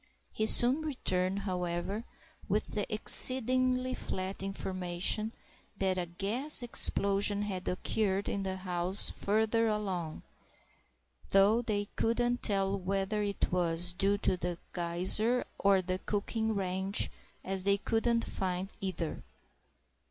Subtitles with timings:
[0.31, 2.05] He soon returned, however,
[2.49, 5.31] with the exceedingly flat information
[5.77, 10.23] that a gas explosion had occurred in a house further along,
[11.29, 17.11] though they couldn't tell whether it was due to the geyser or the cooking range,
[17.43, 19.21] as they couldn't find either.